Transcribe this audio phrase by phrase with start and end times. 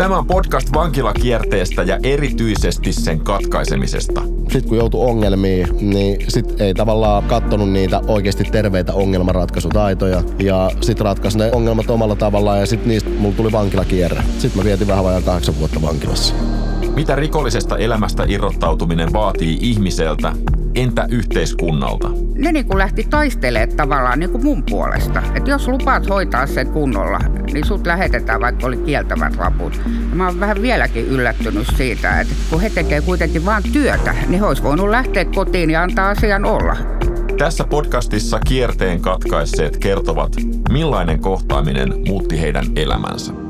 [0.00, 4.22] Tämä on podcast vankilakierteestä ja erityisesti sen katkaisemisesta.
[4.22, 10.22] Sitten kun joutui ongelmiin, niin sit ei tavallaan kattonut niitä oikeasti terveitä ongelmanratkaisutaitoja.
[10.38, 14.22] Ja sitten ratkaisi ne ongelmat omalla tavallaan ja sitten niistä mulla tuli vankilakierre.
[14.38, 16.34] Sitten mä vietin vähän vajaa kahdeksan vuotta vankilassa.
[16.94, 20.32] Mitä rikollisesta elämästä irrottautuminen vaatii ihmiseltä,
[20.74, 22.29] entä yhteiskunnalta?
[22.40, 25.22] Ne niin kuin lähti taistelemaan tavallaan niin kuin mun puolesta.
[25.34, 27.18] Että jos lupaat hoitaa sen kunnolla,
[27.52, 29.80] niin sut lähetetään, vaikka oli kieltävät laput.
[30.10, 34.40] Ja mä oon vähän vieläkin yllättynyt siitä, että kun he tekee kuitenkin vaan työtä, niin
[34.40, 36.76] he olisi voinut lähteä kotiin ja antaa asian olla.
[37.38, 40.32] Tässä podcastissa kierteen katkaisseet kertovat,
[40.72, 43.49] millainen kohtaaminen muutti heidän elämänsä.